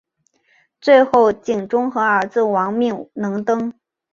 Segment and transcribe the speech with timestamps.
[0.81, 3.71] 最后景忠和儿子亡命能登。